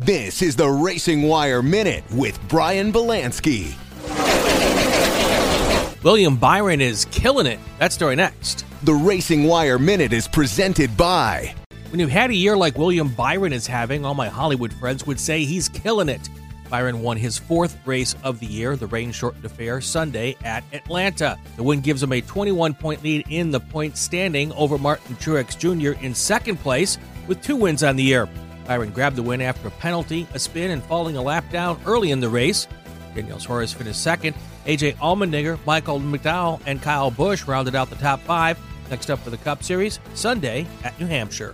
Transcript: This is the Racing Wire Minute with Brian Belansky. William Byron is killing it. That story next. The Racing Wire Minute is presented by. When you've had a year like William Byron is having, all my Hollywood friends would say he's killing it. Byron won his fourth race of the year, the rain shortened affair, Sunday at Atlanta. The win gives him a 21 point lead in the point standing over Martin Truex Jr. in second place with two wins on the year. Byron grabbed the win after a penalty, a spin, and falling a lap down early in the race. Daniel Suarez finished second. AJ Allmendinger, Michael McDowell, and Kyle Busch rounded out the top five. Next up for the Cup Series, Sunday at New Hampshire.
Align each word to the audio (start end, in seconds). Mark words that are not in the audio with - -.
This 0.00 0.40
is 0.40 0.56
the 0.56 0.66
Racing 0.66 1.24
Wire 1.24 1.60
Minute 1.60 2.04
with 2.10 2.40
Brian 2.48 2.90
Belansky. 2.90 3.74
William 6.02 6.38
Byron 6.38 6.80
is 6.80 7.04
killing 7.10 7.44
it. 7.44 7.60
That 7.78 7.92
story 7.92 8.16
next. 8.16 8.64
The 8.82 8.94
Racing 8.94 9.44
Wire 9.44 9.78
Minute 9.78 10.14
is 10.14 10.26
presented 10.26 10.96
by. 10.96 11.54
When 11.90 12.00
you've 12.00 12.08
had 12.08 12.30
a 12.30 12.34
year 12.34 12.56
like 12.56 12.78
William 12.78 13.08
Byron 13.08 13.52
is 13.52 13.66
having, 13.66 14.06
all 14.06 14.14
my 14.14 14.30
Hollywood 14.30 14.72
friends 14.72 15.06
would 15.06 15.20
say 15.20 15.44
he's 15.44 15.68
killing 15.68 16.08
it. 16.08 16.30
Byron 16.70 17.02
won 17.02 17.18
his 17.18 17.36
fourth 17.36 17.76
race 17.86 18.16
of 18.24 18.40
the 18.40 18.46
year, 18.46 18.76
the 18.76 18.86
rain 18.86 19.12
shortened 19.12 19.44
affair, 19.44 19.82
Sunday 19.82 20.34
at 20.44 20.64
Atlanta. 20.72 21.38
The 21.56 21.62
win 21.62 21.82
gives 21.82 22.02
him 22.02 22.14
a 22.14 22.22
21 22.22 22.72
point 22.72 23.04
lead 23.04 23.26
in 23.28 23.50
the 23.50 23.60
point 23.60 23.98
standing 23.98 24.50
over 24.52 24.78
Martin 24.78 25.14
Truex 25.16 25.58
Jr. 25.58 26.02
in 26.02 26.14
second 26.14 26.56
place 26.56 26.96
with 27.28 27.42
two 27.42 27.56
wins 27.56 27.82
on 27.82 27.96
the 27.96 28.02
year. 28.02 28.30
Byron 28.70 28.90
grabbed 28.90 29.16
the 29.16 29.22
win 29.24 29.40
after 29.40 29.66
a 29.66 29.70
penalty, 29.72 30.28
a 30.32 30.38
spin, 30.38 30.70
and 30.70 30.80
falling 30.84 31.16
a 31.16 31.22
lap 31.22 31.50
down 31.50 31.80
early 31.86 32.12
in 32.12 32.20
the 32.20 32.28
race. 32.28 32.68
Daniel 33.16 33.40
Suarez 33.40 33.72
finished 33.72 34.00
second. 34.00 34.36
AJ 34.64 34.94
Allmendinger, 34.98 35.58
Michael 35.66 35.98
McDowell, 35.98 36.60
and 36.66 36.80
Kyle 36.80 37.10
Busch 37.10 37.48
rounded 37.48 37.74
out 37.74 37.90
the 37.90 37.96
top 37.96 38.20
five. 38.20 38.56
Next 38.88 39.10
up 39.10 39.18
for 39.18 39.30
the 39.30 39.38
Cup 39.38 39.64
Series, 39.64 39.98
Sunday 40.14 40.68
at 40.84 40.96
New 41.00 41.06
Hampshire. 41.06 41.52